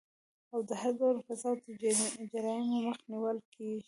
او 0.53 0.59
د 0.69 0.71
هر 0.81 0.91
ډول 0.99 1.17
فساد 1.27 1.57
او 2.19 2.23
جرايمو 2.31 2.77
مخه 2.87 3.05
نيول 3.11 3.37
کيږي 3.53 3.79